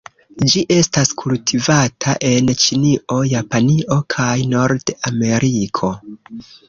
Ĝi 0.51 0.61
estas 0.75 1.11
kultivata 1.21 2.15
en 2.29 2.49
Ĉinio, 2.63 3.19
Japanio 3.35 3.99
kaj 4.15 4.33
Nord-Ameriko. 4.55 5.93